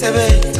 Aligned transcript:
sebenza 0.00 0.59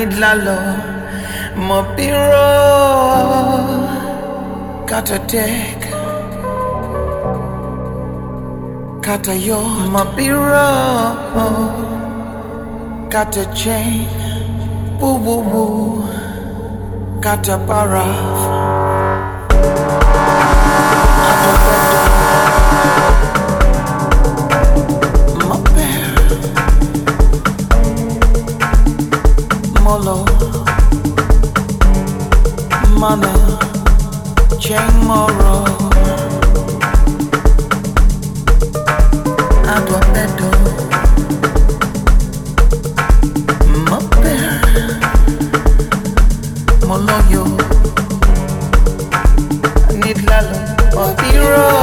need 0.00 0.12
lalo 0.22 0.56
mopiro 1.66 2.48
kata 4.88 5.18
tek. 5.30 5.80
Kata 9.04 9.34
yacht 9.48 9.92
mopiro 9.94 10.68
kata 13.12 13.44
chain 13.60 14.06
boo 14.98 15.18
boo 15.24 15.42
boo 15.50 16.04
kata 17.24 17.56
paraf 17.68 18.49
follow. 29.90 30.24
Mana 33.00 33.32
Cheng 34.62 34.94
Moro 35.08 35.56
Adwapedo 39.74 40.50
Mope 43.88 44.36
Moloyo. 46.86 47.44
Nidlalo 50.00 50.56
Obiro 51.02 51.79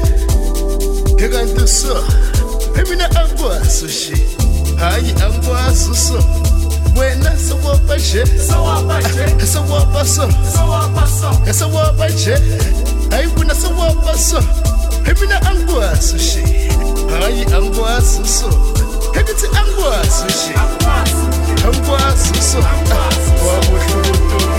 Ekanti 1.18 1.66
so. 1.68 2.04
Emina 2.76 3.10
angikwazi 3.20 3.84
nje. 3.84 4.26
Hayi 4.78 5.14
angikwazi 5.24 5.94
so. 5.96 6.24
Wena 6.96 7.32
sowapha 7.48 7.96
nje. 7.96 8.24
Sowapha 8.46 10.04
so. 10.06 10.28
Esawapha 11.50 12.08
nje. 12.08 12.36
Hayi 13.10 13.28
wena 13.38 13.54
sowapha 13.54 14.18
so. 14.18 14.42
Emina 15.04 15.42
angikwazi 15.42 16.14
nje. 16.14 16.70
Hayi 17.20 17.44
angikwazi 17.54 18.24
so. 18.28 18.48
Ekithi 19.20 19.46
angikwazi 19.58 20.24
nje. 20.24 20.54
Angikwazi 21.66 22.34
so. 22.52 22.58
Wamuhle 23.46 23.94
botobu 23.94 24.55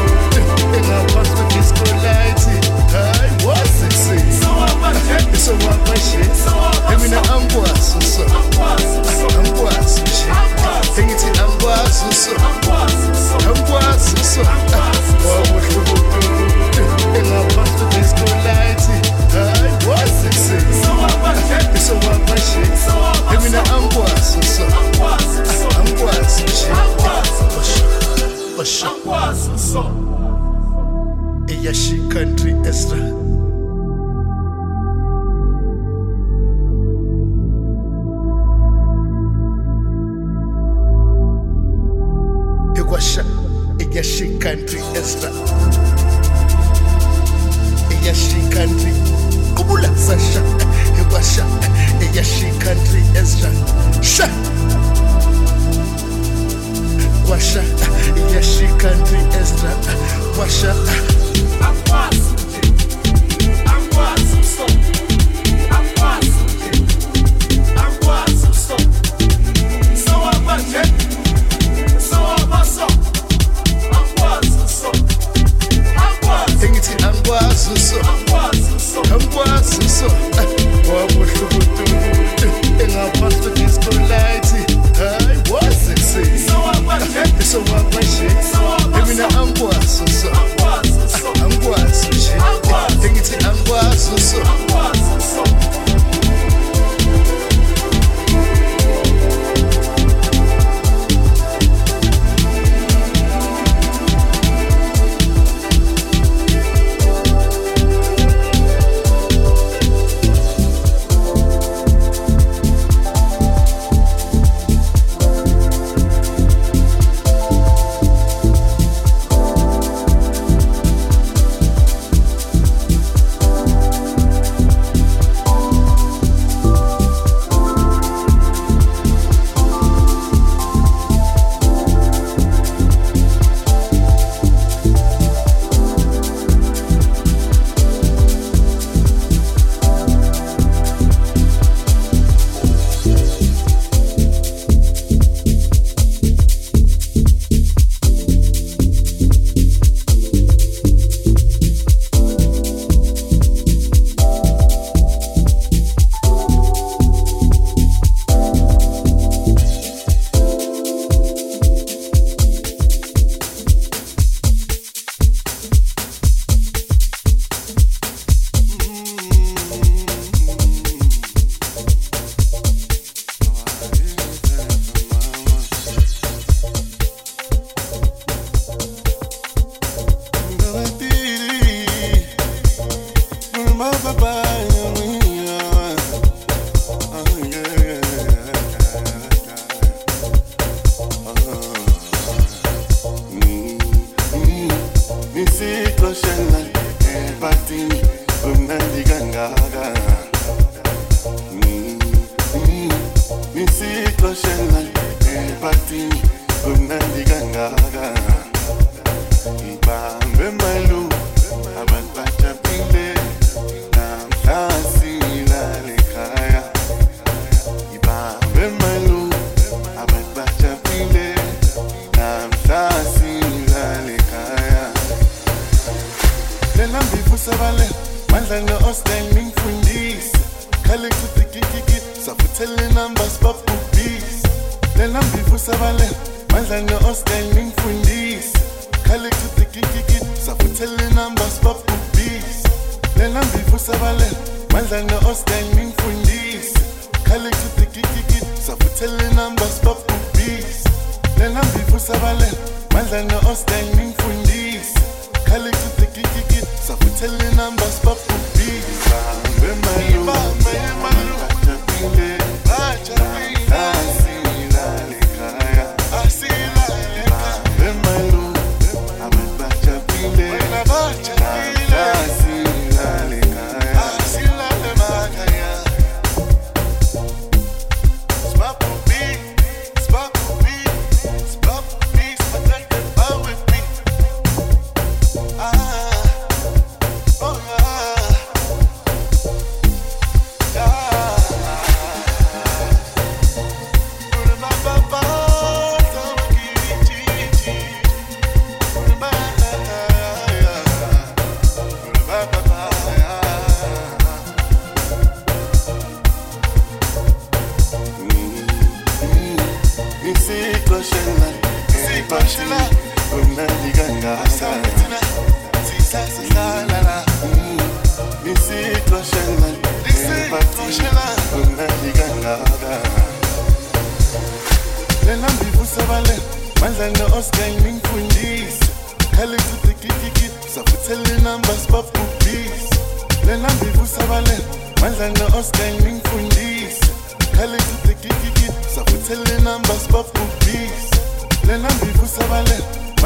Esowapha 4.88 5.94
nje. 5.94 6.30
Emina 6.94 7.18
angikwazi 7.34 8.02
so. 8.02 8.24
Angikwazi 9.40 10.02
nje. 10.02 10.26
Engithi 11.02 11.26
angikwazi 11.40 12.06
so. 12.14 12.32
Angikwazi 13.50 14.18
so. 14.24 14.42
Wamuhle 15.30 15.80
botobu 15.86 17.18
engaphansi 17.18 17.84
kwedisco 17.86 18.26
light. 18.44 18.82
Hayi 19.34 19.90
wazi 19.90 20.28
kuseni. 20.28 20.78
Esowapha 21.76 22.34
nje. 22.36 22.62
Emina 23.36 23.60
angikwazi 23.76 24.42
so. 24.44 24.64
Angikwazi 25.80 26.44
nje. 26.44 26.68
Washa. 28.58 28.90
Washa. 29.06 29.84
Eyashi 31.48 31.98
country 32.14 32.56
Ezra. 32.70 32.98
Ezra. 45.08 45.32
Eyashi 47.94 48.42
country. 48.52 48.92
Kubula 49.56 49.90
Sasha. 49.96 50.42
Ekwasha. 51.00 51.46
Eyashi 52.02 52.50
country 52.60 53.02
Ezra. 53.16 53.50
Sha. 54.04 54.28
Washa. 57.30 57.64
Eyashi 58.20 58.68
country 58.82 59.22
Ezra. 59.40 59.72
Washa. 60.38 60.76
Engithi 64.68 65.07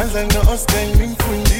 malanga 0.01 0.39
osingangimfuna 0.39 1.59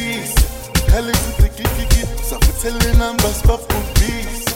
ngalesi 0.89 1.31
tikitiki 1.37 2.01
safuthele 2.29 2.93
namba 2.97 3.29
sibaf 3.33 3.61
kubisa 3.69 4.51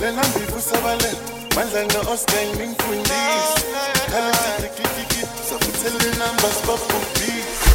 le 0.00 0.10
namba 0.16 0.38
ikusabalela 0.44 1.20
mandla 1.56 1.80
nga 1.84 2.00
osgang 2.12 2.52
ningifundisa 2.58 3.60
ngalesi 4.10 4.50
tikitiki 4.60 5.20
safuthele 5.48 6.10
namba 6.18 6.48
sibaf 6.56 6.82
kubisa 6.90 7.69